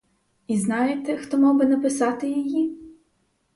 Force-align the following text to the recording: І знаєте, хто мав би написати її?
І 0.47 0.57
знаєте, 0.57 1.17
хто 1.17 1.37
мав 1.37 1.57
би 1.57 1.65
написати 1.65 2.29
її? 2.31 2.77